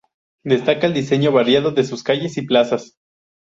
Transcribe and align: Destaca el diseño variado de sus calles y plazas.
Destaca 0.43 0.87
el 0.87 0.95
diseño 0.95 1.31
variado 1.31 1.69
de 1.73 1.83
sus 1.83 2.01
calles 2.01 2.35
y 2.37 2.41
plazas. 2.41 2.95